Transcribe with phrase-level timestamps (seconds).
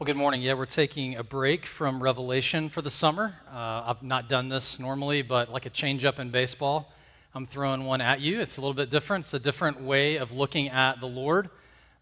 [0.00, 0.40] Well, good morning.
[0.40, 3.34] Yeah, we're taking a break from Revelation for the summer.
[3.52, 6.90] Uh, I've not done this normally, but like a change up in baseball,
[7.34, 8.40] I'm throwing one at you.
[8.40, 9.26] It's a little bit different.
[9.26, 11.50] It's a different way of looking at the Lord.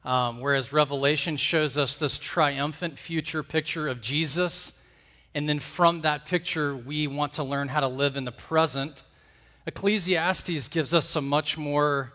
[0.04, 4.74] Um, whereas Revelation shows us this triumphant future picture of Jesus,
[5.34, 9.02] and then from that picture, we want to learn how to live in the present.
[9.66, 12.12] Ecclesiastes gives us some much more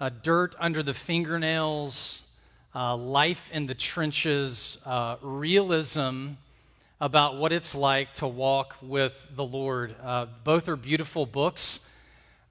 [0.00, 2.22] uh, dirt under the fingernails,
[2.76, 6.32] uh, life in the trenches, uh, realism
[7.00, 9.94] about what it's like to walk with the Lord.
[10.04, 11.80] Uh, both are beautiful books.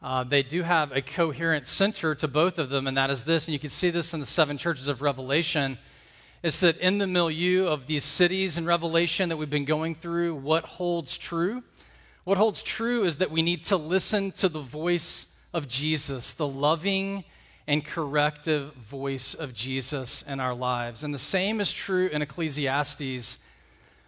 [0.01, 3.45] Uh, they do have a coherent center to both of them, and that is this,
[3.45, 5.77] and you can see this in the seven churches of Revelation.
[6.41, 10.33] Is that in the milieu of these cities in Revelation that we've been going through,
[10.37, 11.61] what holds true?
[12.23, 16.47] What holds true is that we need to listen to the voice of Jesus, the
[16.47, 17.25] loving,
[17.67, 21.03] and corrective voice of Jesus in our lives.
[21.03, 23.39] And the same is true in Ecclesiastes.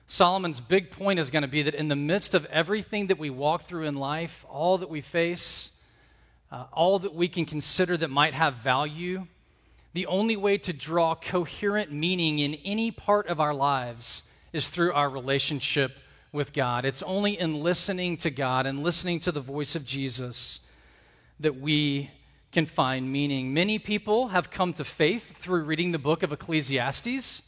[0.05, 3.29] Solomon's big point is going to be that in the midst of everything that we
[3.29, 5.71] walk through in life, all that we face,
[6.51, 9.25] uh, all that we can consider that might have value,
[9.93, 14.23] the only way to draw coherent meaning in any part of our lives
[14.53, 15.97] is through our relationship
[16.31, 16.85] with God.
[16.85, 20.59] It's only in listening to God and listening to the voice of Jesus
[21.39, 22.11] that we
[22.51, 23.53] can find meaning.
[23.53, 27.43] Many people have come to faith through reading the book of Ecclesiastes.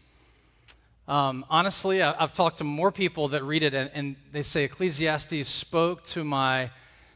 [1.08, 4.66] Um, honestly, I, have talked to more people that read it, and, and they say
[4.66, 6.70] Ecclesiastes spoke to my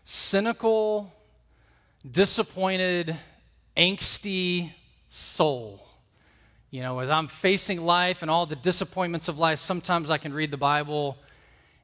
[0.03, 1.13] cynical,
[2.09, 3.15] disappointed,
[3.77, 4.71] angsty
[5.09, 5.87] soul.
[6.71, 10.33] You know, as I'm facing life and all the disappointments of life, sometimes I can
[10.33, 11.17] read the Bible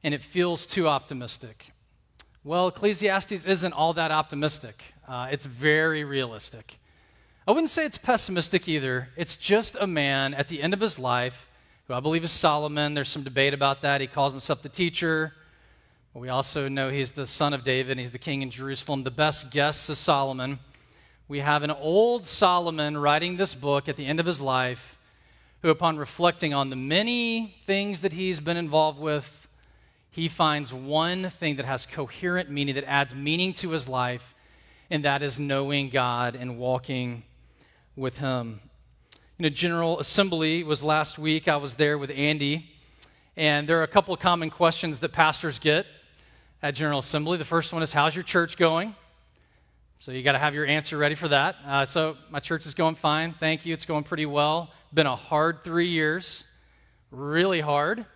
[0.02, 1.70] and it feels too optimistic.
[2.42, 4.82] Well, Ecclesiastes isn't all that optimistic.
[5.10, 6.78] Uh, it's very realistic.
[7.44, 9.08] I wouldn't say it's pessimistic either.
[9.16, 11.50] It's just a man at the end of his life,
[11.88, 12.94] who I believe is Solomon.
[12.94, 14.00] There's some debate about that.
[14.00, 15.32] He calls himself the teacher.
[16.14, 19.02] we also know he's the son of David, he's the king in Jerusalem.
[19.02, 20.60] The best guess is Solomon.
[21.26, 24.96] We have an old Solomon writing this book at the end of his life,
[25.62, 29.48] who, upon reflecting on the many things that he's been involved with,
[30.12, 34.36] he finds one thing that has coherent meaning, that adds meaning to his life,
[34.90, 37.22] and that is knowing God and walking
[37.94, 38.60] with Him.
[39.38, 41.48] You know, General Assembly was last week.
[41.48, 42.68] I was there with Andy,
[43.36, 45.86] and there are a couple of common questions that pastors get
[46.62, 47.38] at General Assembly.
[47.38, 48.94] The first one is, How's your church going?
[50.00, 51.56] So you got to have your answer ready for that.
[51.64, 53.34] Uh, so my church is going fine.
[53.38, 53.74] Thank you.
[53.74, 54.70] It's going pretty well.
[54.92, 56.46] Been a hard three years,
[57.10, 58.06] really hard.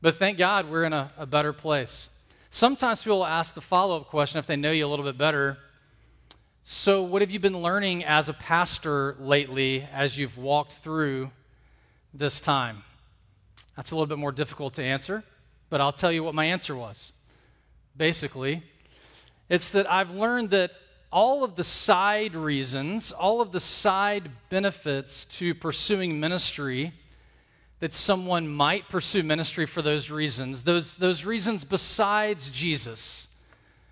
[0.00, 2.08] But thank God we're in a, a better place.
[2.48, 5.58] Sometimes people ask the follow up question if they know you a little bit better
[6.68, 11.30] so, what have you been learning as a pastor lately as you've walked through
[12.12, 12.82] this time?
[13.76, 15.22] That's a little bit more difficult to answer,
[15.70, 17.12] but I'll tell you what my answer was.
[17.96, 18.64] Basically,
[19.48, 20.72] it's that I've learned that
[21.12, 26.92] all of the side reasons, all of the side benefits to pursuing ministry,
[27.78, 33.28] that someone might pursue ministry for those reasons, those, those reasons besides Jesus.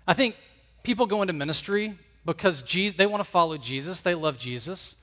[0.05, 0.35] I think
[0.83, 4.95] people go into ministry because Jesus, they want to follow Jesus, they love Jesus.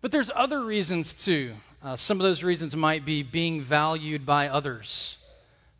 [0.00, 1.54] But there's other reasons too.
[1.82, 5.18] Uh, some of those reasons might be being valued by others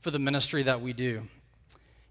[0.00, 1.22] for the ministry that we do,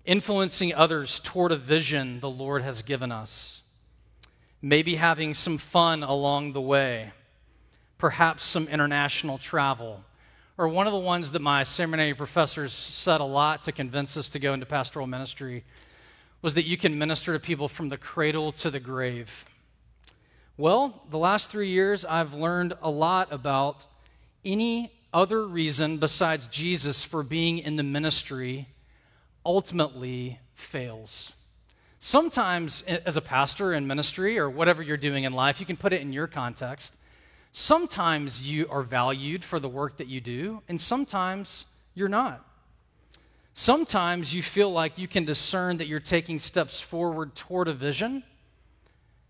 [0.06, 3.64] influencing others toward a vision the Lord has given us,
[4.62, 7.12] maybe having some fun along the way,
[7.98, 10.04] perhaps some international travel.
[10.58, 14.30] Or one of the ones that my seminary professors said a lot to convince us
[14.30, 15.64] to go into pastoral ministry
[16.42, 19.46] was that you can minister to people from the cradle to the grave.
[20.58, 23.86] Well, the last three years, I've learned a lot about
[24.44, 28.68] any other reason besides Jesus for being in the ministry
[29.46, 31.34] ultimately fails.
[32.00, 35.92] Sometimes, as a pastor in ministry or whatever you're doing in life, you can put
[35.92, 36.98] it in your context.
[37.52, 41.66] Sometimes you are valued for the work that you do, and sometimes
[41.96, 42.46] you're not.
[43.62, 48.24] Sometimes you feel like you can discern that you're taking steps forward toward a vision,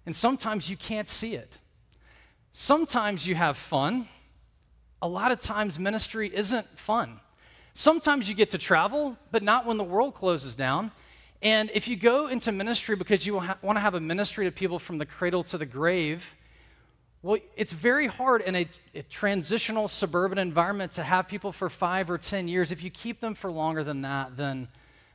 [0.05, 1.57] and sometimes you can't see it.
[2.51, 4.07] Sometimes you have fun.
[5.01, 7.19] A lot of times, ministry isn't fun.
[7.73, 10.91] Sometimes you get to travel, but not when the world closes down.
[11.41, 14.77] And if you go into ministry because you want to have a ministry to people
[14.77, 16.37] from the cradle to the grave,
[17.21, 22.09] well, it's very hard in a, a, transitional suburban environment to have people for five
[22.09, 22.71] or 10 years.
[22.71, 24.69] If you keep them for longer than that, then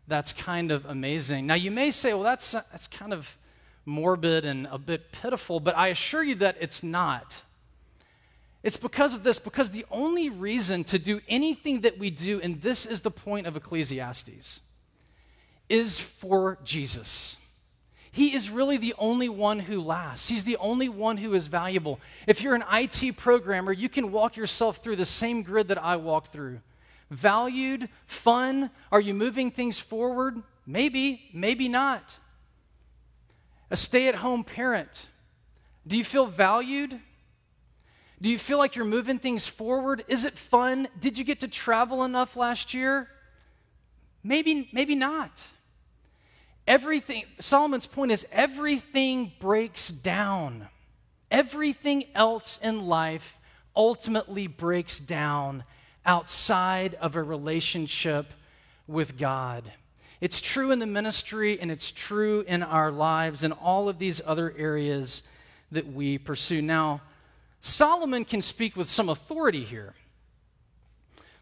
[0.06, 1.46] that's kind of amazing.
[1.46, 3.38] Now, you may say, well, that's, that's kind of
[3.86, 7.42] morbid and a bit pitiful, but I assure you that it's not.
[8.62, 12.60] It's because of this, because the only reason to do anything that we do, and
[12.60, 14.60] this is the point of Ecclesiastes,
[15.70, 17.38] is for Jesus.
[18.14, 20.28] He is really the only one who lasts.
[20.28, 21.98] He's the only one who is valuable.
[22.28, 25.96] If you're an IT programmer, you can walk yourself through the same grid that I
[25.96, 26.60] walk through.
[27.10, 30.40] Valued, fun, are you moving things forward?
[30.64, 32.20] Maybe, maybe not.
[33.72, 35.08] A stay at home parent,
[35.84, 36.96] do you feel valued?
[38.22, 40.04] Do you feel like you're moving things forward?
[40.06, 40.86] Is it fun?
[41.00, 43.08] Did you get to travel enough last year?
[44.22, 45.42] Maybe, maybe not.
[46.66, 50.68] Everything, Solomon's point is everything breaks down.
[51.30, 53.36] Everything else in life
[53.76, 55.64] ultimately breaks down
[56.06, 58.32] outside of a relationship
[58.86, 59.72] with God.
[60.20, 64.20] It's true in the ministry and it's true in our lives and all of these
[64.24, 65.22] other areas
[65.72, 66.62] that we pursue.
[66.62, 67.02] Now,
[67.60, 69.94] Solomon can speak with some authority here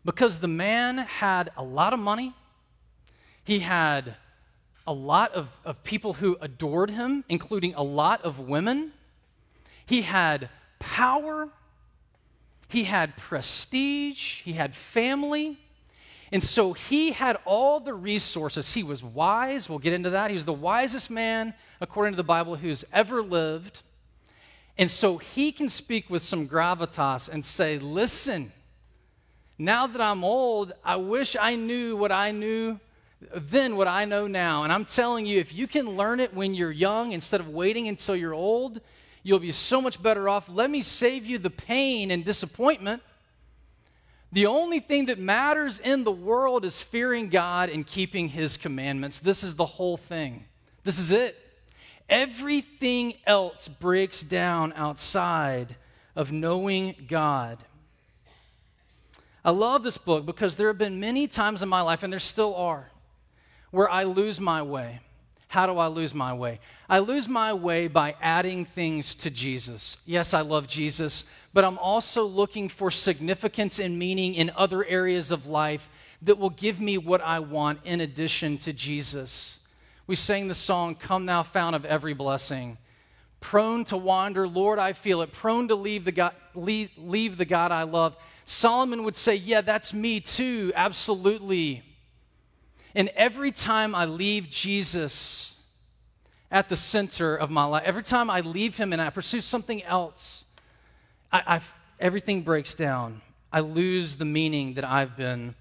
[0.04, 2.32] because the man had a lot of money,
[3.44, 4.16] he had
[4.87, 8.93] a lot of, of people who adored him, including a lot of women.
[9.87, 10.49] He had
[10.79, 11.49] power,
[12.69, 15.58] he had prestige, he had family.
[16.32, 18.73] And so he had all the resources.
[18.73, 19.69] He was wise.
[19.69, 20.31] We'll get into that.
[20.31, 23.82] He was the wisest man, according to the Bible, who's ever lived.
[24.78, 28.50] And so he can speak with some gravitas and say, Listen,
[29.58, 32.81] now that I'm old, I wish I knew what I knew
[33.34, 34.64] then, what I know now.
[34.64, 37.88] And I'm telling you, if you can learn it when you're young instead of waiting
[37.88, 38.80] until you're old,
[39.22, 40.48] you'll be so much better off.
[40.48, 43.02] Let me save you the pain and disappointment
[44.32, 49.20] the only thing that matters in the world is fearing God and keeping His commandments.
[49.20, 50.46] This is the whole thing.
[50.84, 51.38] This is it.
[52.08, 55.76] Everything else breaks down outside
[56.16, 57.58] of knowing God.
[59.44, 62.20] I love this book because there have been many times in my life, and there
[62.20, 62.90] still are,
[63.72, 65.00] where I lose my way.
[65.48, 66.60] How do I lose my way?
[66.88, 69.96] I lose my way by adding things to Jesus.
[70.06, 75.30] Yes, I love Jesus, but I'm also looking for significance and meaning in other areas
[75.30, 75.90] of life
[76.22, 79.58] that will give me what I want in addition to Jesus.
[80.06, 82.78] We sang the song, Come Thou Fount of Every Blessing.
[83.40, 85.32] Prone to wander, Lord, I feel it.
[85.32, 88.16] Prone to leave the God, leave, leave the God I love.
[88.44, 91.82] Solomon would say, Yeah, that's me too, absolutely.
[92.94, 95.58] And every time I leave Jesus
[96.50, 99.82] at the center of my life, every time I leave him and I pursue something
[99.84, 100.44] else,
[101.32, 101.60] I,
[101.98, 103.22] everything breaks down.
[103.50, 105.54] I lose the meaning that I've been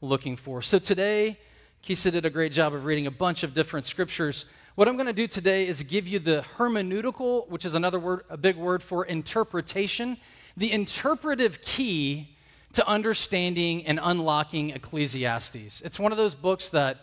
[0.00, 0.62] looking for.
[0.62, 1.38] So today,
[1.82, 4.46] Kisa did a great job of reading a bunch of different scriptures.
[4.74, 8.22] What I'm going to do today is give you the hermeneutical, which is another word,
[8.30, 10.16] a big word for interpretation,
[10.56, 12.36] the interpretive key
[12.72, 15.80] to understanding and unlocking Ecclesiastes.
[15.82, 16.98] It's one of those books that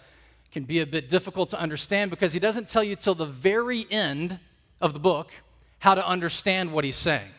[0.51, 3.85] can be a bit difficult to understand because he doesn't tell you till the very
[3.91, 4.39] end
[4.79, 5.31] of the book
[5.79, 7.29] how to understand what he's saying.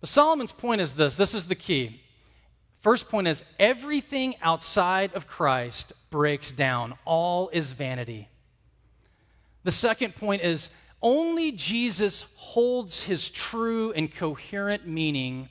[0.00, 2.00] But Solomon's point is this this is the key.
[2.80, 8.28] First point is everything outside of Christ breaks down, all is vanity.
[9.64, 10.70] The second point is
[11.00, 15.48] only Jesus holds his true and coherent meaning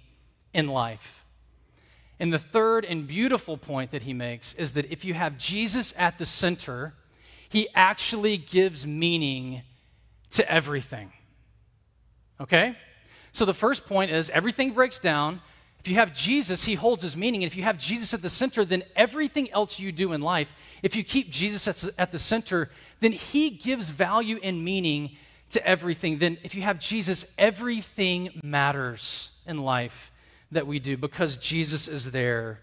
[0.54, 1.26] in life.
[2.20, 5.94] And the third and beautiful point that he makes is that if you have Jesus
[5.98, 6.94] at the center,
[7.50, 9.64] he actually gives meaning
[10.32, 11.12] to everything.
[12.40, 12.78] Okay?
[13.32, 15.42] So the first point is everything breaks down.
[15.80, 17.44] If you have Jesus, he holds his meaning.
[17.44, 20.54] And if you have Jesus at the center, then everything else you do in life,
[20.84, 25.18] if you keep Jesus at the center, then he gives value and meaning
[25.50, 26.20] to everything.
[26.20, 30.11] Then if you have Jesus, everything matters in life
[30.52, 32.60] that we do because Jesus is there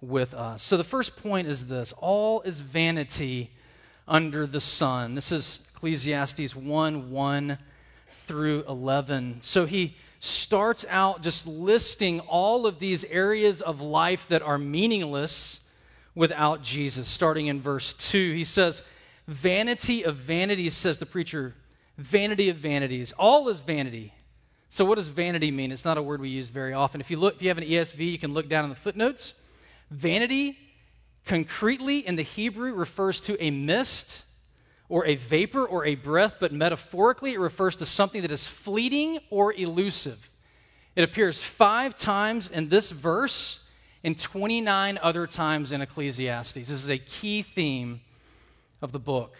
[0.00, 0.62] with us.
[0.62, 3.50] So the first point is this all is vanity
[4.06, 5.14] under the sun.
[5.14, 7.58] This is Ecclesiastes 1 1
[8.26, 9.38] through 11.
[9.42, 15.60] So he starts out just listing all of these areas of life that are meaningless
[16.14, 17.08] without Jesus.
[17.08, 18.82] Starting in verse 2, he says,
[19.26, 21.54] Vanity of vanities, says the preacher,
[21.96, 23.12] vanity of vanities.
[23.12, 24.14] All is vanity.
[24.70, 25.72] So, what does vanity mean?
[25.72, 27.00] It's not a word we use very often.
[27.00, 29.34] If you look, if you have an ESV, you can look down in the footnotes.
[29.90, 30.58] Vanity,
[31.24, 34.24] concretely in the Hebrew, refers to a mist
[34.90, 39.18] or a vapor or a breath, but metaphorically, it refers to something that is fleeting
[39.30, 40.30] or elusive.
[40.96, 43.66] It appears five times in this verse
[44.04, 46.54] and 29 other times in Ecclesiastes.
[46.54, 48.00] This is a key theme
[48.82, 49.34] of the book.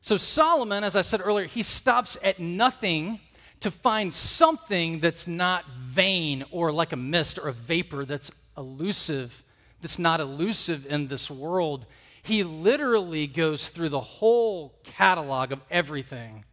[0.00, 3.20] So, Solomon, as I said earlier, he stops at nothing
[3.64, 9.42] to find something that's not vain or like a mist or a vapor that's elusive,
[9.80, 11.86] that's not elusive in this world.
[12.22, 16.44] He literally goes through the whole catalog of everything,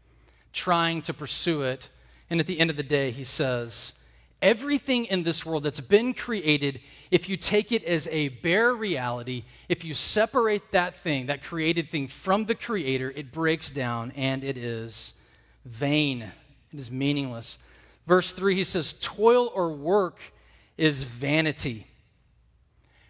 [0.53, 1.89] trying to pursue it.
[2.29, 3.93] And at the end of the day, he says,
[4.41, 6.79] Everything in this world that's been created,
[7.11, 11.91] if you take it as a bare reality, if you separate that thing, that created
[11.91, 15.13] thing, from the Creator, it breaks down and it is
[15.65, 16.31] vain.
[16.73, 17.57] It is meaningless.
[18.07, 20.19] Verse 3, he says, Toil or work
[20.77, 21.87] is vanity.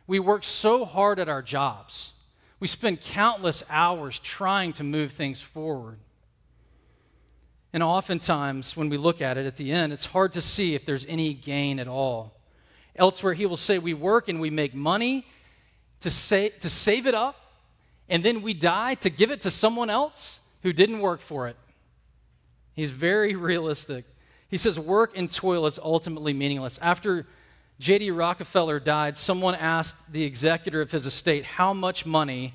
[0.07, 2.13] We work so hard at our jobs.
[2.59, 5.97] We spend countless hours trying to move things forward.
[7.73, 10.85] And oftentimes, when we look at it at the end, it's hard to see if
[10.85, 12.33] there's any gain at all.
[12.95, 15.25] Elsewhere, he will say, We work and we make money
[16.01, 17.37] to, sa- to save it up,
[18.09, 21.55] and then we die to give it to someone else who didn't work for it.
[22.73, 24.05] He's very realistic.
[24.49, 26.79] He says, Work and toil is ultimately meaningless.
[26.81, 27.27] After
[27.79, 28.11] J.D.
[28.11, 32.53] Rockefeller died, someone asked the executor of his estate how much money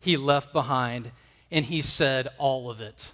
[0.00, 1.10] he left behind,
[1.50, 3.12] and he said, All of it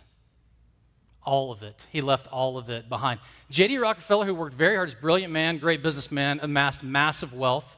[1.25, 1.87] all of it.
[1.91, 3.21] He left all of it behind.
[3.51, 3.79] J.D.
[3.79, 7.77] Rockefeller, who worked very hard, is a brilliant man, great businessman, amassed massive wealth.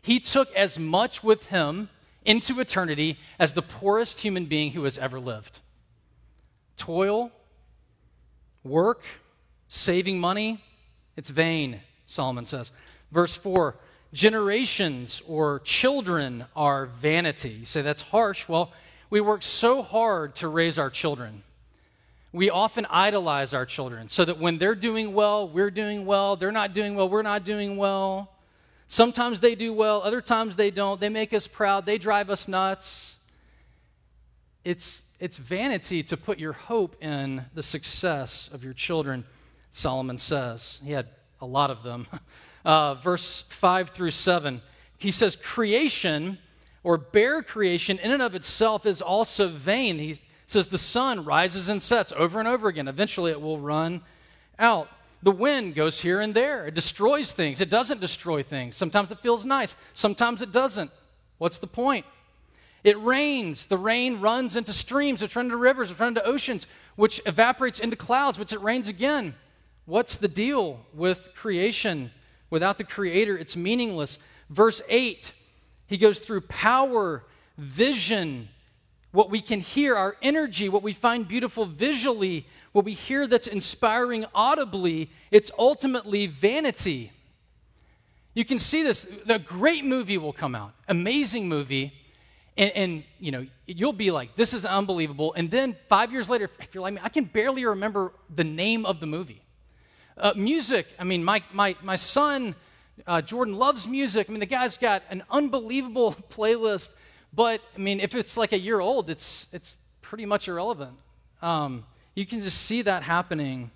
[0.00, 1.88] He took as much with him
[2.24, 5.60] into eternity as the poorest human being who has ever lived.
[6.76, 7.30] Toil,
[8.66, 9.02] work,
[9.68, 10.62] saving money,
[11.16, 12.72] it's vain, Solomon says.
[13.10, 13.76] Verse 4
[14.12, 17.50] generations or children are vanity.
[17.50, 18.48] You say that's harsh.
[18.48, 18.72] Well,
[19.10, 21.42] we work so hard to raise our children
[22.36, 26.36] we often idolize our children so that when they're doing well, we're doing well.
[26.36, 28.30] They're not doing well, we're not doing well.
[28.88, 31.00] Sometimes they do well, other times they don't.
[31.00, 33.16] They make us proud, they drive us nuts.
[34.64, 39.24] It's, it's vanity to put your hope in the success of your children,
[39.70, 40.80] Solomon says.
[40.84, 41.08] He had
[41.40, 42.06] a lot of them.
[42.64, 44.60] Uh, verse 5 through 7,
[44.98, 46.36] he says, Creation
[46.82, 50.00] or bare creation in and of itself is also vain.
[50.00, 52.88] He, says the sun rises and sets over and over again.
[52.88, 54.02] Eventually it will run
[54.58, 54.88] out.
[55.22, 56.66] The wind goes here and there.
[56.66, 57.60] It destroys things.
[57.60, 58.76] It doesn't destroy things.
[58.76, 60.90] Sometimes it feels nice, sometimes it doesn't.
[61.38, 62.06] What's the point?
[62.86, 63.66] It rains.
[63.66, 67.80] The rain runs into streams, which run into rivers, which run into oceans, which evaporates
[67.80, 69.34] into clouds, which it rains again.
[69.86, 72.12] What's the deal with creation?
[72.48, 74.20] Without the Creator, it's meaningless.
[74.50, 75.32] Verse 8,
[75.88, 77.24] he goes through power,
[77.58, 78.50] vision,
[79.10, 83.48] what we can hear, our energy, what we find beautiful visually, what we hear that's
[83.48, 87.10] inspiring audibly, it's ultimately vanity.
[88.32, 89.08] You can see this.
[89.24, 91.92] The great movie will come out, amazing movie,
[92.56, 96.50] and, and, you know you'll be like, "This is unbelievable." And then five years later,
[96.60, 99.42] if you're like me, I can barely remember the name of the movie.
[100.16, 100.86] Uh, music.
[100.98, 102.54] I mean, my my my son
[103.06, 104.28] uh, Jordan loves music.
[104.28, 106.90] I mean, the guy's got an unbelievable playlist
[107.36, 110.96] but I mean, if it's like a year old, it's it's pretty much irrelevant.
[111.42, 111.84] Um,
[112.14, 113.70] you can just see that happening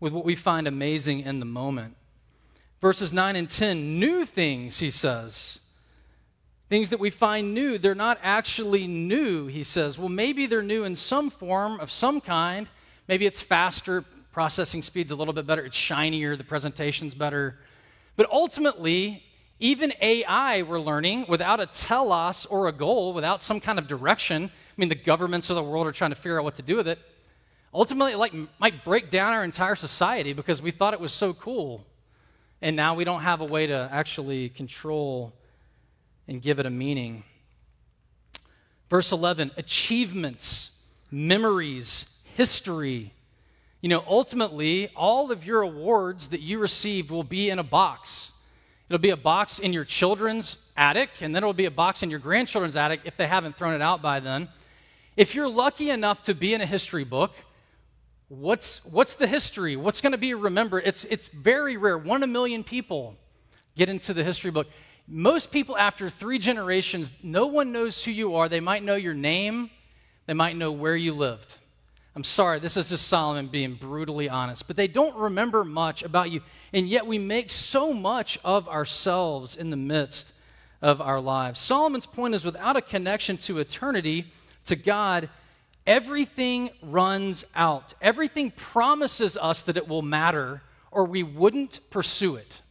[0.00, 1.96] with what we find amazing in the moment.
[2.80, 5.60] Verses 9 and 10, new things, he says.
[6.68, 9.98] Things that we find new, they're not actually new, he says.
[9.98, 12.70] Well, maybe they're new in some form of some kind.
[13.08, 17.58] Maybe it's faster, processing speed's a little bit better, it's shinier, the presentation's better.
[18.16, 19.22] But ultimately,
[19.60, 24.44] even AI, we're learning, without a telos or a goal, without some kind of direction.
[24.44, 26.76] I mean, the governments of the world are trying to figure out what to do
[26.76, 26.98] with it.
[27.74, 31.32] Ultimately, it like, might break down our entire society because we thought it was so
[31.32, 31.84] cool.
[32.60, 35.32] And now we don't have a way to actually control
[36.28, 37.24] and give it a meaning.
[38.88, 40.78] Verse 11 achievements,
[41.10, 43.12] memories, history.
[43.80, 48.32] You know, ultimately, all of your awards that you received will be in a box.
[48.88, 52.10] It'll be a box in your children's attic, and then it'll be a box in
[52.10, 54.48] your grandchildren's attic if they haven't thrown it out by then.
[55.16, 57.32] If you're lucky enough to be in a history book,
[58.28, 59.76] what's, what's the history?
[59.76, 60.82] What's going to be remembered?
[60.86, 61.98] It's, it's very rare.
[61.98, 63.16] One in a million people
[63.76, 64.68] get into the history book.
[65.14, 68.48] Most people, after three generations, no one knows who you are.
[68.48, 69.68] They might know your name,
[70.24, 71.58] they might know where you lived.
[72.16, 76.30] I'm sorry, this is just Solomon being brutally honest, but they don't remember much about
[76.30, 76.40] you.
[76.72, 80.32] And yet we make so much of ourselves in the midst
[80.80, 81.60] of our lives.
[81.60, 84.32] Solomon's point is without a connection to eternity,
[84.64, 85.28] to God,
[85.86, 87.92] everything runs out.
[88.00, 92.62] Everything promises us that it will matter, or we wouldn't pursue it.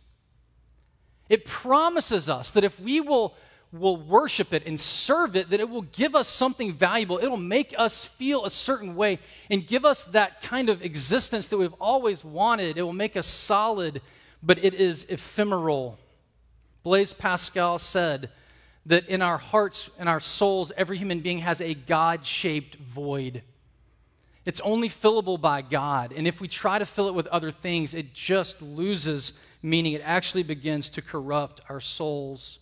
[1.31, 3.33] It promises us that if we will
[3.71, 7.17] will worship it and serve it, that it will give us something valuable.
[7.23, 9.17] It'll make us feel a certain way
[9.49, 12.77] and give us that kind of existence that we've always wanted.
[12.77, 14.01] It will make us solid,
[14.43, 15.97] but it is ephemeral.
[16.83, 18.29] Blaise Pascal said
[18.87, 23.41] that in our hearts and our souls, every human being has a God shaped void.
[24.45, 26.11] It's only fillable by God.
[26.13, 29.31] And if we try to fill it with other things, it just loses
[29.61, 29.93] meaning.
[29.93, 32.59] It actually begins to corrupt our souls.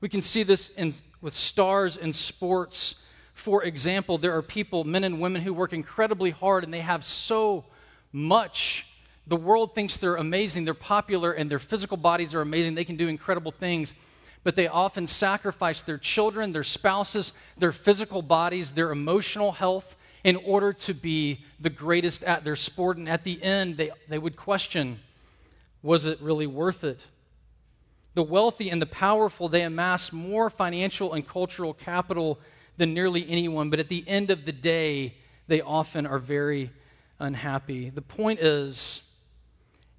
[0.00, 2.96] We can see this in, with stars in sports.
[3.34, 7.04] For example, there are people, men and women, who work incredibly hard and they have
[7.04, 7.64] so
[8.12, 8.86] much.
[9.26, 12.74] The world thinks they're amazing, they're popular, and their physical bodies are amazing.
[12.74, 13.94] They can do incredible things,
[14.42, 20.36] but they often sacrifice their children, their spouses, their physical bodies, their emotional health in
[20.36, 22.96] order to be the greatest at their sport.
[22.96, 24.98] And at the end, they, they would question
[25.82, 27.06] was it really worth it?
[28.14, 32.38] The wealthy and the powerful, they amass more financial and cultural capital
[32.76, 35.14] than nearly anyone, but at the end of the day,
[35.48, 36.70] they often are very
[37.18, 37.90] unhappy.
[37.90, 39.02] The point is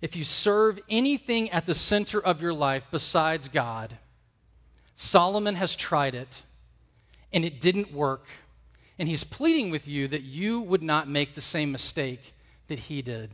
[0.02, 3.98] if you serve anything at the center of your life besides God,
[4.96, 6.44] Solomon has tried it
[7.32, 8.28] and it didn't work.
[9.00, 12.34] And he's pleading with you that you would not make the same mistake
[12.68, 13.32] that he did.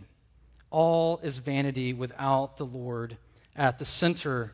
[0.71, 3.17] All is vanity without the Lord
[3.55, 4.53] at the center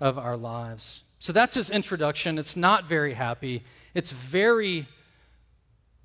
[0.00, 1.02] of our lives.
[1.18, 2.38] So that's his introduction.
[2.38, 3.62] It's not very happy,
[3.94, 4.86] it's very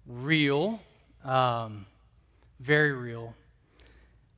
[0.07, 0.79] real.
[1.23, 1.85] Um,
[2.61, 3.35] very real.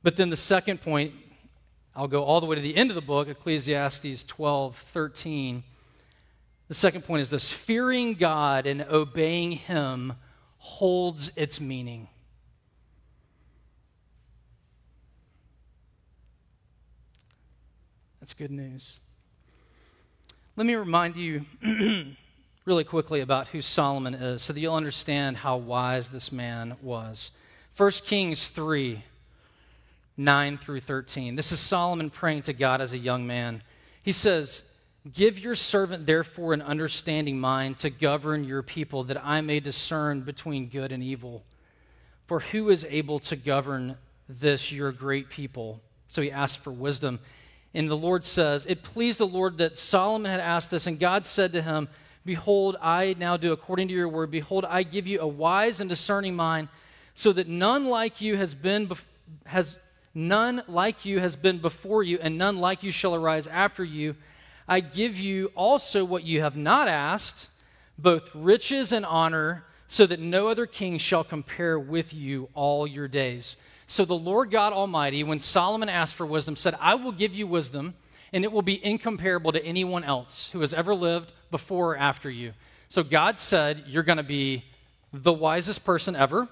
[0.02, 1.12] But then the second point,
[1.94, 5.62] I'll go all the way to the end of the book, Ecclesiastes 12 13.
[6.68, 10.14] The second point is this fearing God and obeying Him
[10.58, 12.08] holds its meaning.
[18.24, 19.00] That's good news.
[20.56, 21.44] Let me remind you
[22.64, 27.32] really quickly about who Solomon is so that you'll understand how wise this man was.
[27.76, 29.04] 1 Kings 3
[30.16, 31.36] 9 through 13.
[31.36, 33.60] This is Solomon praying to God as a young man.
[34.02, 34.64] He says,
[35.12, 40.22] Give your servant, therefore, an understanding mind to govern your people, that I may discern
[40.22, 41.44] between good and evil.
[42.26, 43.98] For who is able to govern
[44.30, 45.82] this, your great people?
[46.08, 47.20] So he asked for wisdom.
[47.74, 51.26] And the Lord says, It pleased the Lord that Solomon had asked this, and God
[51.26, 51.88] said to him,
[52.24, 54.30] Behold, I now do according to your word.
[54.30, 56.68] Behold, I give you a wise and discerning mind,
[57.14, 59.04] so that none like you has been bef-
[59.46, 59.76] has
[60.14, 64.14] none like you has been before you, and none like you shall arise after you.
[64.66, 67.50] I give you also what you have not asked,
[67.98, 73.08] both riches and honor, so that no other king shall compare with you all your
[73.08, 73.56] days.
[73.86, 77.46] So the Lord God Almighty, when Solomon asked for wisdom, said, I will give you
[77.46, 77.94] wisdom,
[78.32, 82.30] and it will be incomparable to anyone else who has ever lived before or after
[82.30, 82.52] you.
[82.88, 84.64] So God said, You're going to be
[85.12, 86.48] the wisest person ever.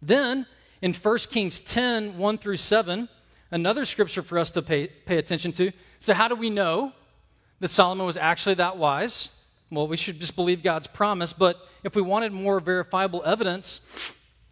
[0.00, 0.46] Then
[0.82, 3.08] in 1 Kings 10 1 through 7,
[3.50, 5.72] another scripture for us to pay, pay attention to.
[5.98, 6.92] So, how do we know
[7.60, 9.30] that Solomon was actually that wise?
[9.70, 13.80] Well, we should just believe God's promise, but if we wanted more verifiable evidence,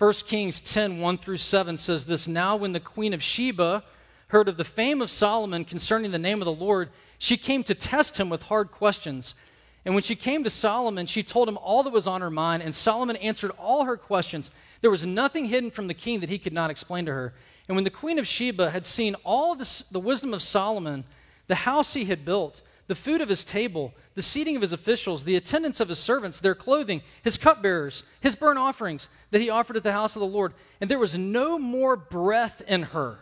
[0.03, 3.85] 1 Kings 10 1 through 7 says this Now, when the queen of Sheba
[4.27, 6.89] heard of the fame of Solomon concerning the name of the Lord,
[7.19, 9.37] she came to test him with hard questions.
[9.85, 12.65] And when she came to Solomon, she told him all that was on her mind,
[12.65, 14.51] and Solomon answered all her questions.
[14.81, 17.33] There was nothing hidden from the king that he could not explain to her.
[17.69, 21.05] And when the queen of Sheba had seen all this, the wisdom of Solomon,
[21.47, 25.25] the house he had built, the food of his table, the seating of his officials,
[25.25, 29.77] the attendance of his servants, their clothing, his cupbearers, his burnt offerings that he offered
[29.77, 30.53] at the house of the Lord.
[30.81, 33.21] And there was no more breath in her.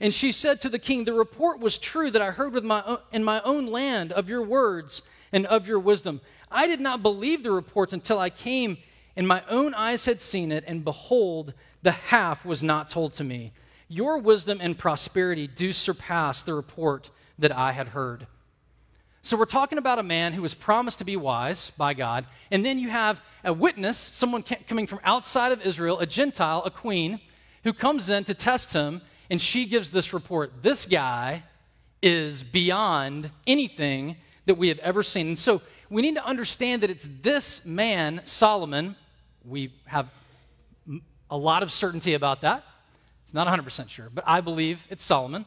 [0.00, 2.82] And she said to the king, The report was true that I heard with my
[2.84, 6.20] own, in my own land of your words and of your wisdom.
[6.50, 8.78] I did not believe the reports until I came,
[9.16, 13.24] and my own eyes had seen it, and behold, the half was not told to
[13.24, 13.52] me.
[13.88, 18.26] Your wisdom and prosperity do surpass the report that I had heard.
[19.28, 22.64] So we're talking about a man who was promised to be wise by God, and
[22.64, 27.20] then you have a witness, someone coming from outside of Israel, a Gentile, a queen,
[27.62, 30.62] who comes in to test him, and she gives this report.
[30.62, 31.42] This guy
[32.00, 35.26] is beyond anything that we have ever seen.
[35.26, 35.60] And so
[35.90, 38.96] we need to understand that it's this man, Solomon.
[39.44, 40.08] We have
[41.28, 42.64] a lot of certainty about that.
[43.24, 45.44] It's not 100% sure, but I believe it's Solomon.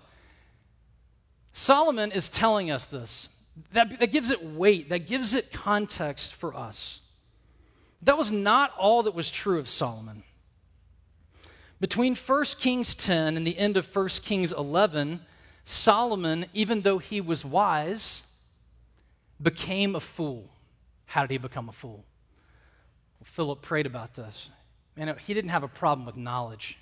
[1.51, 3.27] Solomon is telling us this.
[3.73, 7.01] That, that gives it weight, that gives it context for us.
[8.01, 10.23] That was not all that was true of Solomon.
[11.79, 15.21] Between 1 Kings 10 and the end of 1 Kings 11,
[15.63, 18.23] Solomon, even though he was wise,
[19.41, 20.49] became a fool.
[21.05, 22.05] How did he become a fool?
[23.19, 24.51] Well, Philip prayed about this.
[24.95, 26.77] And he didn't have a problem with knowledge,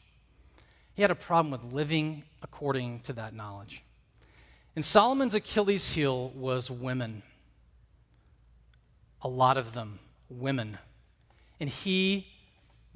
[0.93, 3.83] he had a problem with living according to that knowledge.
[4.75, 7.23] And Solomon's Achilles heel was women.
[9.21, 10.77] A lot of them, women.
[11.59, 12.27] And he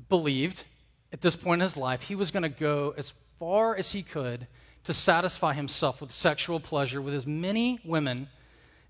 [0.09, 0.63] believed
[1.11, 4.01] at this point in his life he was going to go as far as he
[4.01, 4.47] could
[4.83, 8.27] to satisfy himself with sexual pleasure with as many women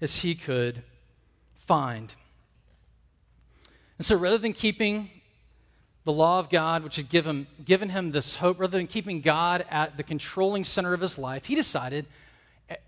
[0.01, 0.83] as he could
[1.53, 2.13] find.
[3.97, 5.09] And so rather than keeping
[6.03, 9.65] the law of God, which had given, given him this hope, rather than keeping God
[9.69, 12.05] at the controlling center of his life, he decided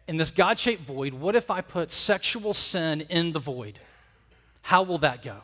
[0.08, 3.80] in this God shaped void, what if I put sexual sin in the void?
[4.62, 5.38] How will that go?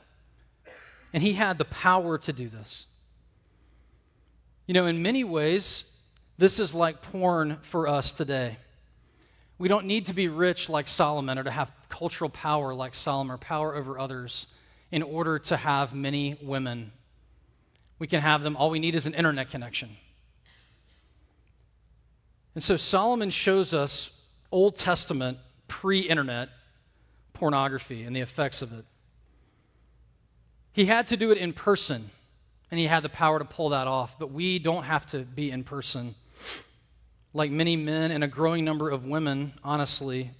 [1.14, 2.86] And he had the power to do this.
[4.66, 5.86] You know, in many ways,
[6.38, 8.58] this is like porn for us today.
[9.58, 13.34] We don't need to be rich like Solomon or to have cultural power like Solomon
[13.34, 14.48] or power over others
[14.92, 16.92] in order to have many women.
[18.00, 18.56] We can have them.
[18.56, 19.90] All we need is an internet connection.
[22.56, 24.10] And so Solomon shows us
[24.52, 25.38] Old Testament,
[25.68, 26.50] pre internet
[27.34, 28.86] pornography and the effects of it.
[30.74, 32.10] He had to do it in person,
[32.70, 35.52] and he had the power to pull that off, but we don't have to be
[35.52, 36.16] in person.
[37.34, 40.32] Like many men and a growing number of women, honestly,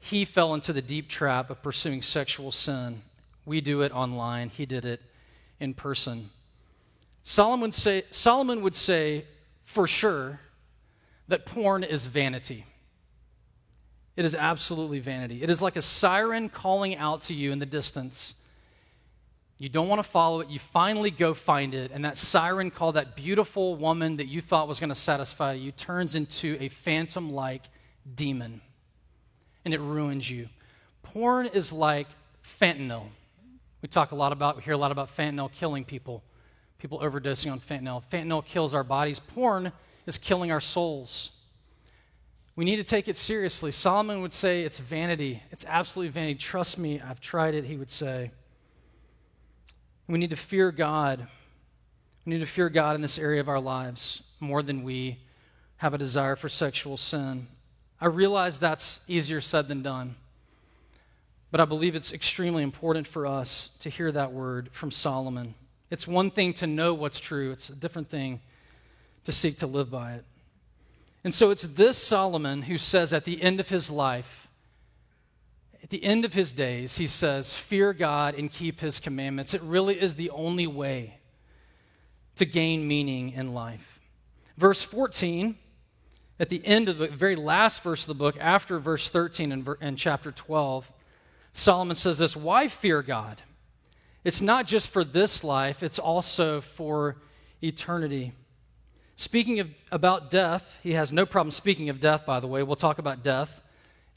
[0.00, 3.02] he fell into the deep trap of pursuing sexual sin.
[3.46, 5.00] We do it online, he did it
[5.60, 6.30] in person.
[7.22, 9.24] Solomon say, Solomon would say
[9.62, 10.40] for sure
[11.28, 12.64] that porn is vanity.
[14.16, 15.42] It is absolutely vanity.
[15.42, 18.34] It is like a siren calling out to you in the distance.
[19.58, 20.48] You don't want to follow it.
[20.48, 21.92] You finally go find it.
[21.94, 25.70] And that siren call, that beautiful woman that you thought was going to satisfy you,
[25.72, 27.62] turns into a phantom like
[28.14, 28.60] demon.
[29.64, 30.48] And it ruins you.
[31.02, 32.08] Porn is like
[32.44, 33.04] fentanyl.
[33.82, 36.22] We talk a lot about, we hear a lot about fentanyl killing people,
[36.78, 38.02] people overdosing on fentanyl.
[38.10, 39.20] Fentanyl kills our bodies.
[39.20, 39.72] Porn
[40.06, 41.30] is killing our souls.
[42.54, 43.70] We need to take it seriously.
[43.70, 45.42] Solomon would say it's vanity.
[45.50, 46.34] It's absolutely vanity.
[46.34, 48.30] Trust me, I've tried it, he would say.
[50.06, 51.26] We need to fear God.
[52.26, 55.18] We need to fear God in this area of our lives more than we
[55.78, 57.46] have a desire for sexual sin.
[58.00, 60.16] I realize that's easier said than done,
[61.50, 65.54] but I believe it's extremely important for us to hear that word from Solomon.
[65.90, 68.40] It's one thing to know what's true, it's a different thing
[69.24, 70.24] to seek to live by it.
[71.24, 74.48] And so it's this Solomon who says at the end of his life,
[75.82, 79.54] at the end of his days, he says, Fear God and keep his commandments.
[79.54, 81.18] It really is the only way
[82.36, 84.00] to gain meaning in life.
[84.56, 85.56] Verse 14,
[86.40, 89.68] at the end of the very last verse of the book, after verse 13 and,
[89.80, 90.90] in chapter 12,
[91.52, 93.42] Solomon says this Why fear God?
[94.24, 97.16] It's not just for this life, it's also for
[97.62, 98.32] eternity.
[99.16, 102.62] Speaking of, about death, he has no problem speaking of death, by the way.
[102.62, 103.60] We'll talk about death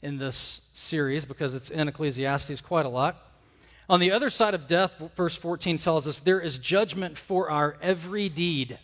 [0.02, 3.22] in this series because it's in Ecclesiastes quite a lot.
[3.88, 7.76] On the other side of death, verse 14 tells us there is judgment for our
[7.80, 8.78] every deed.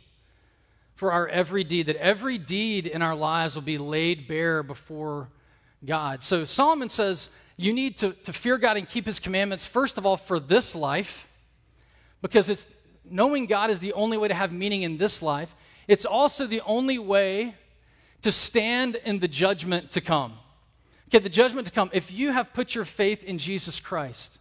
[0.95, 5.29] For our every deed, that every deed in our lives will be laid bare before
[5.85, 6.23] God.
[6.23, 10.07] So Solomon says you need to, to fear God and keep his commandments, first of
[10.07, 11.27] all, for this life,
[12.21, 12.67] because it's
[13.05, 15.55] knowing God is the only way to have meaning in this life.
[15.89, 17.55] It's also the only way
[18.23, 20.35] to stand in the judgment to come.
[21.09, 21.91] Okay, the judgment to come.
[21.93, 24.41] If you have put your faith in Jesus Christ,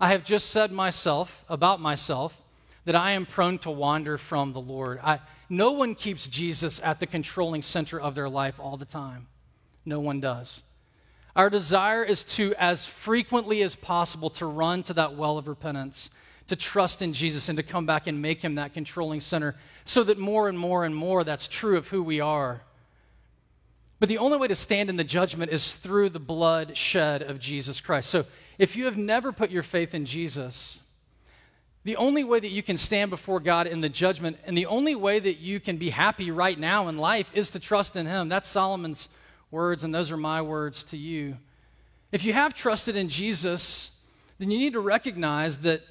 [0.00, 2.40] I have just said myself, about myself,
[2.84, 5.00] that I am prone to wander from the Lord.
[5.02, 9.26] I, no one keeps Jesus at the controlling center of their life all the time.
[9.84, 10.62] No one does.
[11.34, 16.10] Our desire is to, as frequently as possible, to run to that well of repentance,
[16.48, 20.02] to trust in Jesus, and to come back and make him that controlling center so
[20.04, 22.62] that more and more and more that's true of who we are.
[24.00, 27.38] But the only way to stand in the judgment is through the blood shed of
[27.38, 28.10] Jesus Christ.
[28.10, 28.26] So
[28.58, 30.80] if you have never put your faith in Jesus,
[31.84, 34.94] the only way that you can stand before God in the judgment and the only
[34.94, 38.28] way that you can be happy right now in life is to trust in Him.
[38.28, 39.08] That's Solomon's
[39.50, 41.36] words, and those are my words to you.
[42.12, 44.02] If you have trusted in Jesus,
[44.38, 45.82] then you need to recognize that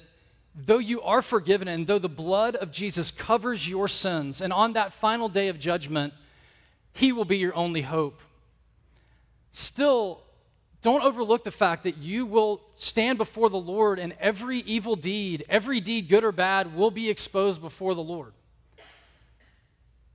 [0.66, 4.72] though you are forgiven and though the blood of Jesus covers your sins, and on
[4.72, 6.12] that final day of judgment,
[6.92, 8.20] He will be your only hope.
[9.52, 10.22] Still,
[10.82, 15.44] don't overlook the fact that you will stand before the Lord and every evil deed,
[15.48, 18.32] every deed, good or bad, will be exposed before the Lord.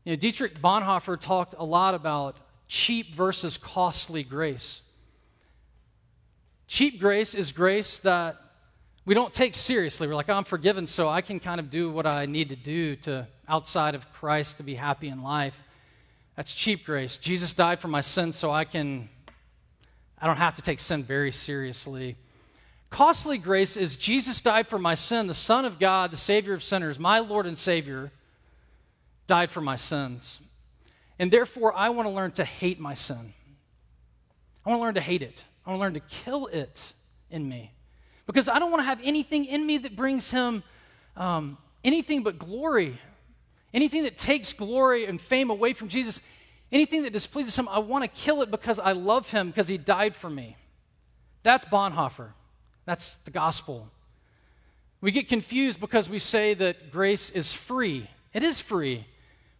[0.03, 4.82] You know, Dietrich Bonhoeffer talked a lot about cheap versus costly grace.
[6.67, 8.38] Cheap grace is grace that
[9.05, 10.07] we don't take seriously.
[10.07, 12.55] We're like, oh, I'm forgiven, so I can kind of do what I need to
[12.55, 15.59] do to outside of Christ to be happy in life.
[16.35, 17.17] That's cheap grace.
[17.17, 19.09] Jesus died for my sins, so I can
[20.23, 22.15] I don't have to take sin very seriously.
[22.89, 26.63] Costly grace is Jesus died for my sin, the Son of God, the Savior of
[26.63, 28.09] sinners, my Lord and Savior,
[29.27, 30.39] died for my sins.
[31.19, 33.33] And therefore, I want to learn to hate my sin.
[34.65, 35.43] I want to learn to hate it.
[35.65, 36.93] I want to learn to kill it
[37.29, 37.71] in me.
[38.25, 40.63] Because I don't want to have anything in me that brings him
[41.17, 42.97] um, anything but glory,
[43.73, 46.21] anything that takes glory and fame away from Jesus,
[46.71, 47.67] anything that displeases him.
[47.69, 50.55] I want to kill it because I love him because he died for me.
[51.43, 52.29] That's Bonhoeffer.
[52.86, 53.89] That's the gospel.
[55.01, 58.09] We get confused because we say that grace is free.
[58.33, 59.05] It is free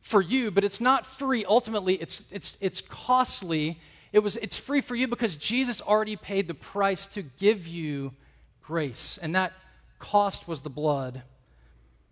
[0.02, 1.44] for you, but it's not free.
[1.46, 3.80] Ultimately, it's, it's, it's costly.
[4.14, 8.14] It was, it's free for you because Jesus already paid the price to give you
[8.64, 9.54] grace, and that
[10.00, 11.24] cost was the blood.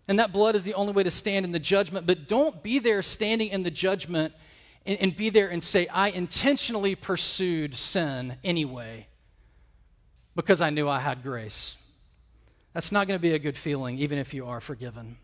[0.08, 2.06] And that blood is the only way to stand in the judgment.
[2.06, 4.34] But don't be there standing in the judgment
[4.84, 9.06] and, and be there and say, I intentionally pursued sin anyway
[10.34, 11.76] because I knew I had grace.
[12.72, 15.18] That's not going to be a good feeling, even if you are forgiven.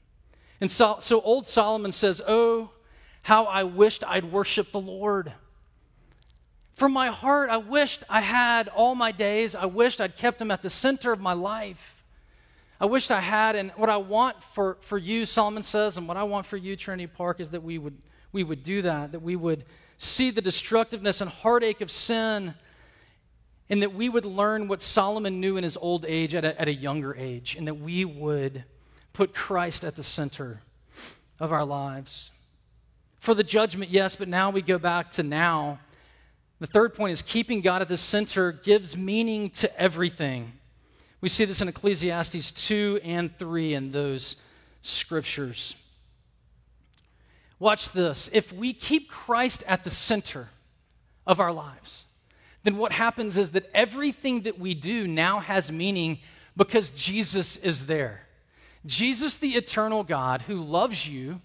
[0.61, 2.71] And so, so old Solomon says, Oh,
[3.23, 5.33] how I wished I'd worship the Lord.
[6.79, 9.57] From my heart, I wished I had all my days.
[9.57, 12.05] I wished I'd kept them at the center of my life.
[12.81, 16.17] I wished I had, and what I want for, for you, Solomon says, and what
[16.17, 17.99] I want for you, Trinity Park, is that we would,
[18.31, 19.65] we would do that, that we would
[19.97, 22.55] see the destructiveness and heartache of sin,
[23.69, 26.69] and that we would learn what Solomon knew in his old age at a, at
[26.69, 28.63] a younger age, and that we would
[29.13, 30.61] put Christ at the center
[31.41, 32.31] of our lives.
[33.19, 35.81] For the judgment, yes, but now we go back to now
[36.61, 40.53] the third point is keeping God at the center gives meaning to everything.
[41.21, 44.37] We see this in Ecclesiastes 2 and 3 in those
[44.83, 45.77] scriptures.
[47.59, 48.31] Watch this.
[48.33, 50.49] If we keep Christ at the center
[51.27, 52.07] of our lives,
[52.63, 56.19] then what happens is that everything that we do now has meaning
[56.57, 58.23] because Jesus is there.
[58.87, 61.41] Jesus, the eternal God who loves you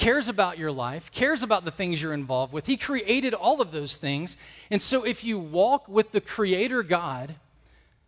[0.00, 2.66] cares about your life, cares about the things you're involved with.
[2.66, 4.38] He created all of those things.
[4.70, 7.34] And so if you walk with the Creator God,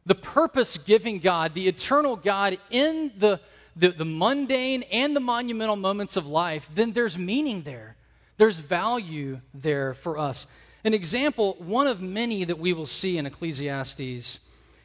[0.07, 3.41] the purpose giving God, the eternal God in the,
[3.77, 7.95] the, the, mundane and the monumental moments of life, then there's meaning there.
[8.39, 10.47] There's value there for us.
[10.85, 14.41] An example, one of many that we will see in Ecclesiastes,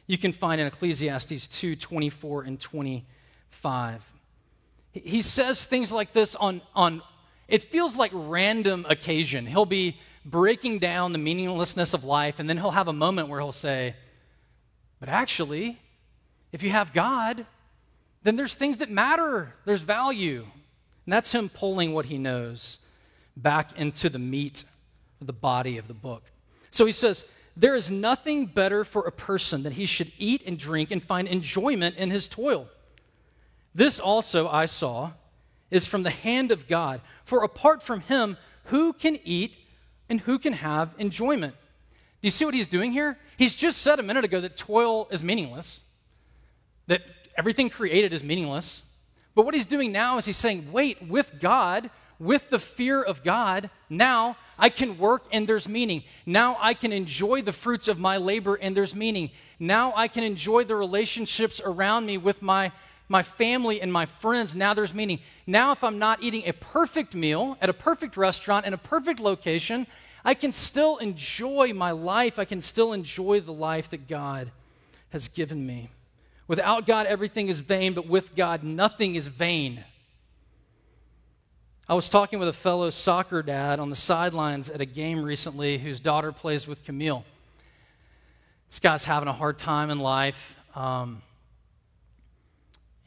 [0.06, 4.12] you can find in Ecclesiastes 2 24 and 25.
[5.04, 7.02] He says things like this on, on
[7.48, 9.46] it feels like random occasion.
[9.46, 13.40] He'll be breaking down the meaninglessness of life, and then he'll have a moment where
[13.40, 13.96] he'll say,
[15.00, 15.78] But actually,
[16.52, 17.46] if you have God,
[18.22, 20.46] then there's things that matter, there's value.
[21.06, 22.78] And that's him pulling what he knows
[23.36, 24.64] back into the meat
[25.20, 26.24] of the body of the book.
[26.70, 27.24] So he says,
[27.56, 31.26] There is nothing better for a person than he should eat and drink and find
[31.28, 32.68] enjoyment in his toil.
[33.78, 35.12] This also I saw
[35.70, 37.00] is from the hand of God.
[37.24, 39.56] For apart from him, who can eat
[40.08, 41.54] and who can have enjoyment?
[41.54, 43.16] Do you see what he's doing here?
[43.36, 45.82] He's just said a minute ago that toil is meaningless,
[46.88, 47.02] that
[47.36, 48.82] everything created is meaningless.
[49.36, 51.88] But what he's doing now is he's saying, wait, with God,
[52.18, 56.02] with the fear of God, now I can work and there's meaning.
[56.26, 59.30] Now I can enjoy the fruits of my labor and there's meaning.
[59.60, 62.72] Now I can enjoy the relationships around me with my
[63.08, 65.20] my family and my friends, now there's meaning.
[65.46, 69.18] Now, if I'm not eating a perfect meal at a perfect restaurant in a perfect
[69.18, 69.86] location,
[70.24, 72.38] I can still enjoy my life.
[72.38, 74.50] I can still enjoy the life that God
[75.10, 75.88] has given me.
[76.46, 79.84] Without God, everything is vain, but with God, nothing is vain.
[81.88, 85.78] I was talking with a fellow soccer dad on the sidelines at a game recently
[85.78, 87.24] whose daughter plays with Camille.
[88.68, 90.56] This guy's having a hard time in life.
[90.74, 91.22] Um,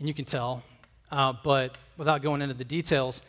[0.02, 0.64] and you can tell,
[1.12, 3.22] uh, but without going into the details,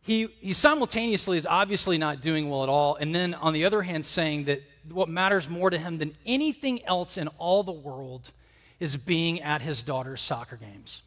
[0.00, 3.82] he, he simultaneously is obviously not doing well at all, and then on the other
[3.82, 8.32] hand, saying that what matters more to him than anything else in all the world
[8.80, 11.02] is being at his daughter's soccer games.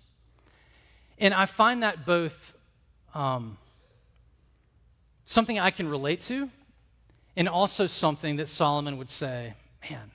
[1.20, 2.54] And I find that both
[3.14, 3.58] um,
[5.26, 6.50] something I can relate to,
[7.36, 9.56] and also something that Solomon would say,
[9.92, 10.10] man,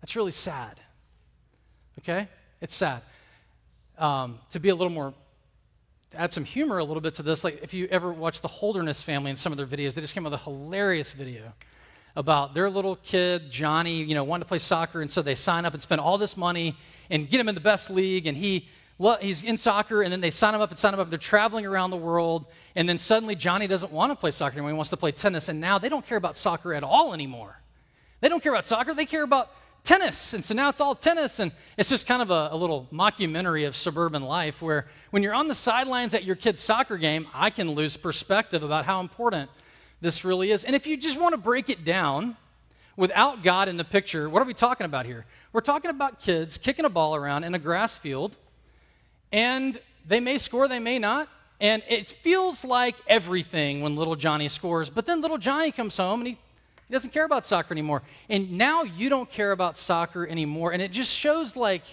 [0.00, 0.80] that's really sad.
[2.00, 2.26] Okay?
[2.60, 3.02] It's sad
[3.98, 5.14] um, to be a little more
[6.14, 9.00] add some humor a little bit to this like if you ever watch the holderness
[9.00, 11.52] family in some of their videos they just came with a hilarious video
[12.16, 15.64] about their little kid, Johnny, you know, wanted to play soccer, and so they sign
[15.64, 16.76] up and spend all this money
[17.10, 18.68] and get him in the best league, and he
[19.20, 21.10] he's in soccer, and then they sign him up and sign him up.
[21.10, 24.70] They're traveling around the world, and then suddenly Johnny doesn't want to play soccer anymore.
[24.70, 27.58] He wants to play tennis, and now they don't care about soccer at all anymore.
[28.20, 29.50] They don't care about soccer, they care about
[29.84, 30.34] tennis.
[30.34, 33.66] And so now it's all tennis, and it's just kind of a, a little mockumentary
[33.66, 37.50] of suburban life where when you're on the sidelines at your kid's soccer game, I
[37.50, 39.50] can lose perspective about how important
[40.00, 40.64] this really is.
[40.64, 42.36] And if you just want to break it down
[42.96, 45.24] without God in the picture, what are we talking about here?
[45.52, 48.36] We're talking about kids kicking a ball around in a grass field,
[49.30, 51.28] and they may score, they may not.
[51.60, 56.20] And it feels like everything when little Johnny scores, but then little Johnny comes home
[56.20, 56.38] and he
[56.92, 58.02] he doesn't care about soccer anymore.
[58.28, 60.74] And now you don't care about soccer anymore.
[60.74, 61.84] And it just shows like,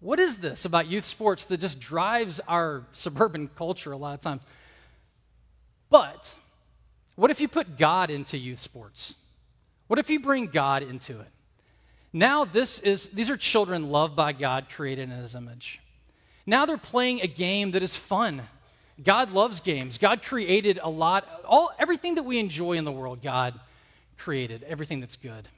[0.00, 4.20] what is this about youth sports that just drives our suburban culture a lot of
[4.22, 4.40] times?
[5.90, 6.34] But
[7.16, 9.16] what if you put God into youth sports?
[9.86, 11.28] What if you bring God into it?
[12.10, 15.78] Now this is these are children loved by God, created in his image.
[16.46, 18.40] Now they're playing a game that is fun.
[19.04, 19.98] God loves games.
[19.98, 23.60] God created a lot all everything that we enjoy in the world, God
[24.18, 25.48] created, everything that's good.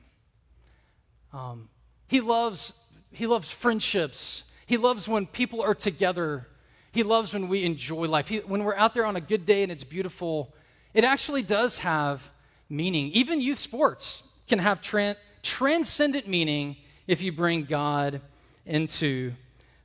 [1.33, 1.68] Um,
[2.09, 2.73] he loves
[3.11, 4.44] he loves friendships.
[4.66, 6.47] He loves when people are together.
[6.92, 8.29] He loves when we enjoy life.
[8.29, 10.55] He, when we're out there on a good day and it's beautiful,
[10.94, 12.31] it actually does have
[12.68, 13.07] meaning.
[13.12, 18.21] Even youth sports can have tran- transcendent meaning if you bring God
[18.66, 19.33] into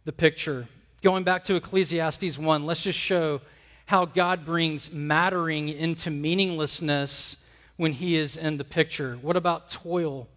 [0.05, 0.67] the picture.
[1.01, 3.41] Going back to Ecclesiastes 1, let's just show
[3.85, 7.37] how God brings mattering into meaninglessness
[7.77, 9.17] when He is in the picture?
[9.21, 10.27] What about toil?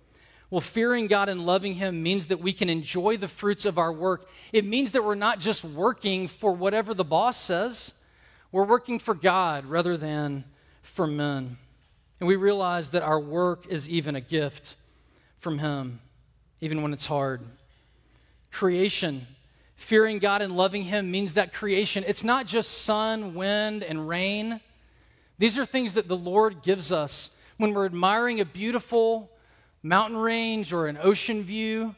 [0.51, 3.93] Well, fearing God and loving Him means that we can enjoy the fruits of our
[3.93, 4.29] work.
[4.53, 7.95] It means that we're not just working for whatever the boss says,
[8.53, 10.45] we're working for God rather than
[10.83, 11.59] for men.
[12.21, 14.77] And we realize that our work is even a gift
[15.41, 16.01] from Him,
[16.61, 17.43] even when it's hard.
[18.53, 19.27] Creation,
[19.75, 24.61] fearing God and loving Him means that creation, it's not just sun, wind, and rain.
[25.39, 29.31] These are things that the Lord gives us when we're admiring a beautiful
[29.83, 31.95] mountain range or an ocean view.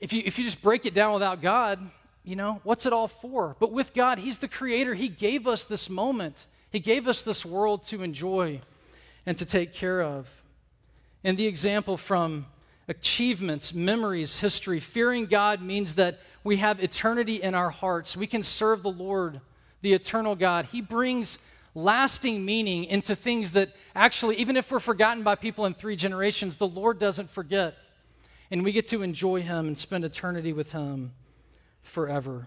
[0.00, 1.78] If you, if you just break it down without God,
[2.24, 3.56] you know, what's it all for?
[3.58, 4.94] But with God, He's the creator.
[4.94, 8.60] He gave us this moment, He gave us this world to enjoy
[9.26, 10.28] and to take care of.
[11.24, 12.46] And the example from
[12.88, 18.16] achievements, memories, history, fearing God means that we have eternity in our hearts.
[18.16, 19.40] We can serve the Lord,
[19.80, 20.66] the eternal God.
[20.66, 21.38] He brings
[21.74, 26.56] lasting meaning into things that actually, even if we're forgotten by people in three generations,
[26.56, 27.74] the Lord doesn't forget.
[28.50, 31.12] And we get to enjoy Him and spend eternity with Him
[31.82, 32.46] forever.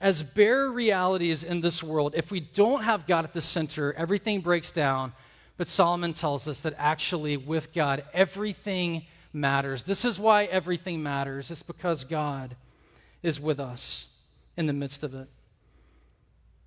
[0.00, 4.40] As bare realities in this world, if we don't have God at the center, everything
[4.40, 5.12] breaks down.
[5.56, 9.84] But Solomon tells us that actually, with God, everything matters.
[9.84, 11.50] This is why everything matters.
[11.50, 12.56] It's because God
[13.22, 14.08] is with us
[14.56, 15.28] in the midst of it.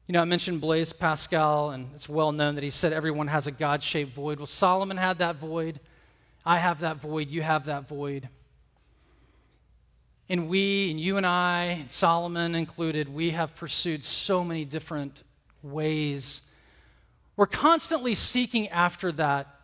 [0.09, 3.45] You know, I mentioned Blaise Pascal, and it's well known that he said everyone has
[3.45, 4.39] a God shaped void.
[4.39, 5.79] Well, Solomon had that void.
[6.43, 7.29] I have that void.
[7.29, 8.27] You have that void.
[10.27, 15.21] And we, and you and I, Solomon included, we have pursued so many different
[15.61, 16.41] ways.
[17.37, 19.59] We're constantly seeking after that,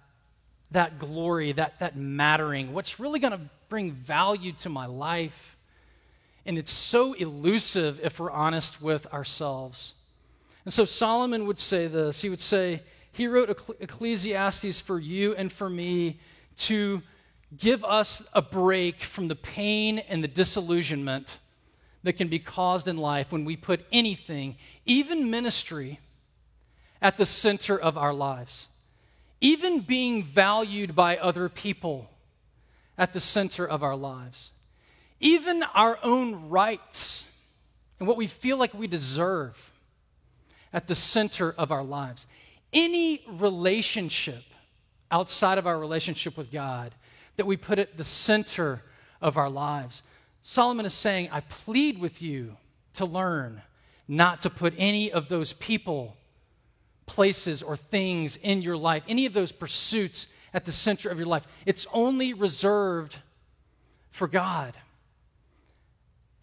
[0.70, 5.58] that glory, that, that mattering, what's really going to bring value to my life.
[6.46, 9.96] And it's so elusive if we're honest with ourselves.
[10.66, 13.50] And so Solomon would say this he would say, He wrote
[13.80, 16.20] Ecclesiastes for you and for me
[16.58, 17.02] to
[17.56, 21.40] give us a break from the pain and the disillusionment
[22.04, 26.00] that can be caused in life when we put anything, even ministry,
[27.02, 28.68] at the center of our lives.
[29.42, 32.10] Even being valued by other people
[32.98, 34.52] at the center of our lives.
[35.20, 37.28] Even our own rights
[38.00, 39.72] and what we feel like we deserve
[40.76, 42.28] at the center of our lives.
[42.74, 44.44] Any relationship
[45.10, 46.94] outside of our relationship with God
[47.38, 48.84] that we put at the center
[49.22, 50.04] of our lives.
[50.44, 52.58] Solomon is saying, I plead with you
[52.96, 53.62] to learn
[54.08, 56.18] not to put any of those people,
[57.06, 61.28] places, or things in your life, any of those pursuits at the center of your
[61.28, 61.48] life.
[61.66, 63.18] It's only reserved
[64.12, 64.76] for God.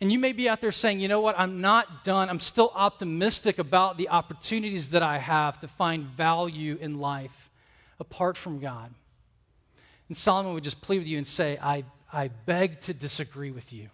[0.03, 2.29] And you may be out there saying, you know what, I'm not done.
[2.29, 7.51] I'm still optimistic about the opportunities that I have to find value in life
[8.01, 8.93] apart from God.
[10.09, 13.73] And Solomon would just plead with you and say, I, I beg to disagree with
[13.73, 13.91] you.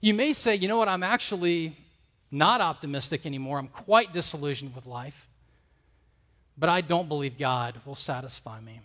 [0.00, 1.76] You may say, you know what, I'm actually
[2.32, 3.60] not optimistic anymore.
[3.60, 5.28] I'm quite disillusioned with life.
[6.58, 8.80] but I don't believe God will satisfy me.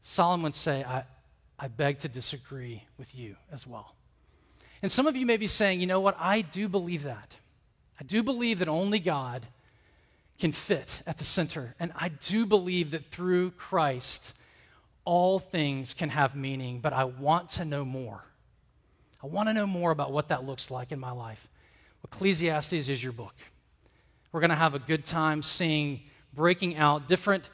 [0.00, 1.04] Solomon would say, I,
[1.58, 3.93] I beg to disagree with you as well.
[4.84, 6.14] And some of you may be saying, you know what?
[6.20, 7.36] I do believe that.
[7.98, 9.46] I do believe that only God
[10.38, 11.74] can fit at the center.
[11.80, 14.34] And I do believe that through Christ,
[15.06, 18.24] all things can have meaning, but I want to know more.
[19.22, 21.48] I want to know more about what that looks like in my life.
[22.04, 23.36] Ecclesiastes is your book.
[24.32, 26.02] We're going to have a good time seeing,
[26.34, 27.48] breaking out different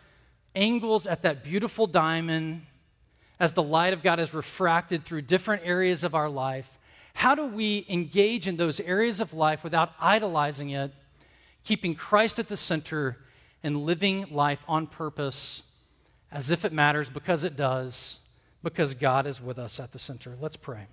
[0.57, 2.63] angles at that beautiful diamond
[3.39, 6.69] as the light of God is refracted through different areas of our life.
[7.21, 10.91] How do we engage in those areas of life without idolizing it,
[11.65, 13.19] keeping Christ at the center,
[13.63, 15.63] and living life on purpose
[16.33, 18.21] as if it matters because it does,
[18.63, 20.35] because God is with us at the center?
[20.41, 20.87] Let's pray.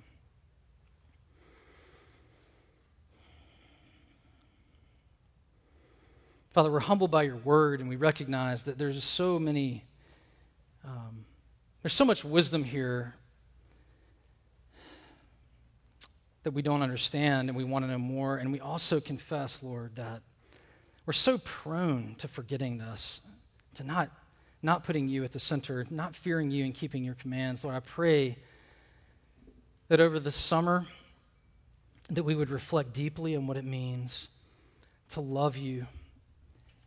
[6.51, 9.85] Father, we're humbled by your word and we recognize that there's so many,
[10.83, 11.23] um,
[11.83, 13.15] there's so much wisdom here
[16.47, 18.37] that we don't understand and we want to know more.
[18.37, 20.21] And we also confess, Lord, that
[21.05, 23.19] we're so prone to forgetting this,
[23.73, 24.09] to not,
[24.63, 27.65] not putting you at the center, not fearing you and keeping your commands.
[27.65, 28.37] Lord, I pray
[29.89, 30.85] that over the summer,
[32.11, 34.29] that we would reflect deeply on what it means
[35.09, 35.85] to love you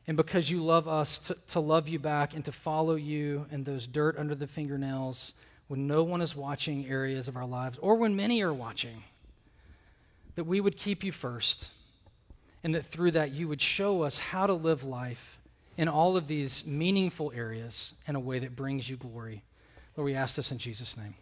[0.06, 3.64] and because you love us, to, to love you back and to follow you in
[3.64, 5.34] those dirt under the fingernails
[5.68, 9.04] when no one is watching areas of our lives or when many are watching,
[10.40, 11.70] that we would keep you first
[12.64, 15.38] and that through that you would show us how to live life
[15.76, 19.42] in all of these meaningful areas in a way that brings you glory.
[19.98, 21.12] Lord, we ask this in Jesus' name.